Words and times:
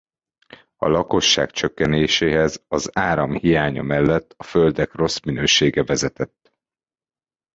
A 0.75 0.87
lakosság 0.87 1.51
csökkenéséhez 1.51 2.63
az 2.67 2.89
áram 2.93 3.35
hiánya 3.37 3.81
mellett 3.81 4.33
a 4.37 4.43
földek 4.43 4.93
rossz 4.93 5.19
minősége 5.19 5.83
vezetett. 5.83 6.53